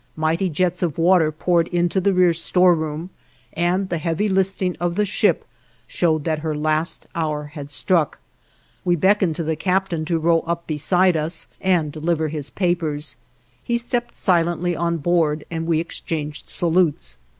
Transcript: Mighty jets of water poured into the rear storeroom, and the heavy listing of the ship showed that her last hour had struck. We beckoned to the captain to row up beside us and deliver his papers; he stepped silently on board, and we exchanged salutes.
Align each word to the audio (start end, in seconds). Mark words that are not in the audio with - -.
Mighty 0.15 0.49
jets 0.49 0.81
of 0.81 0.97
water 0.97 1.31
poured 1.31 1.67
into 1.67 2.01
the 2.01 2.11
rear 2.11 2.33
storeroom, 2.33 3.11
and 3.53 3.89
the 3.89 3.99
heavy 3.99 4.27
listing 4.27 4.75
of 4.79 4.95
the 4.95 5.05
ship 5.05 5.45
showed 5.85 6.23
that 6.23 6.39
her 6.39 6.57
last 6.57 7.05
hour 7.13 7.51
had 7.53 7.69
struck. 7.69 8.17
We 8.83 8.95
beckoned 8.95 9.35
to 9.35 9.43
the 9.43 9.55
captain 9.55 10.03
to 10.05 10.17
row 10.17 10.39
up 10.47 10.65
beside 10.65 11.15
us 11.15 11.45
and 11.61 11.91
deliver 11.91 12.29
his 12.29 12.49
papers; 12.49 13.15
he 13.63 13.77
stepped 13.77 14.17
silently 14.17 14.75
on 14.75 14.97
board, 14.97 15.43
and 15.51 15.67
we 15.67 15.79
exchanged 15.79 16.49
salutes. 16.49 17.19